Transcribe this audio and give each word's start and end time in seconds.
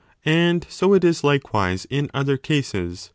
And 0.25 0.65
so 0.67 0.95
it 0.95 1.03
is 1.03 1.23
likewise 1.23 1.85
in 1.91 2.09
other 2.11 2.35
cases. 2.35 3.09